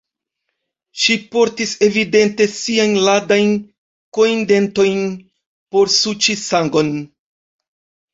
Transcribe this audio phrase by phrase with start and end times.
[0.99, 3.51] Ŝi portis, evidente, siajn ladajn
[4.19, 5.03] kojndentojn,
[5.77, 6.91] por suĉi sangon.